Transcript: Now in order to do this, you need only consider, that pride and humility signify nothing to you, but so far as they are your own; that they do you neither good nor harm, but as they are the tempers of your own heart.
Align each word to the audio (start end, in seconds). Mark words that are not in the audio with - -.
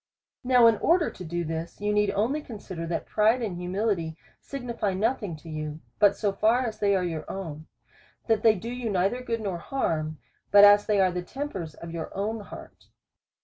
Now 0.43 0.65
in 0.65 0.77
order 0.77 1.11
to 1.11 1.23
do 1.23 1.43
this, 1.43 1.79
you 1.79 1.93
need 1.93 2.09
only 2.15 2.41
consider, 2.41 2.87
that 2.87 3.05
pride 3.05 3.43
and 3.43 3.55
humility 3.55 4.17
signify 4.41 4.95
nothing 4.95 5.35
to 5.35 5.47
you, 5.47 5.79
but 5.99 6.17
so 6.17 6.33
far 6.33 6.65
as 6.65 6.79
they 6.79 6.95
are 6.95 7.03
your 7.03 7.29
own; 7.29 7.67
that 8.25 8.41
they 8.41 8.55
do 8.55 8.71
you 8.71 8.89
neither 8.89 9.21
good 9.21 9.41
nor 9.41 9.59
harm, 9.59 10.17
but 10.49 10.63
as 10.63 10.87
they 10.87 10.99
are 10.99 11.11
the 11.11 11.21
tempers 11.21 11.75
of 11.75 11.91
your 11.93 12.11
own 12.17 12.39
heart. 12.39 12.85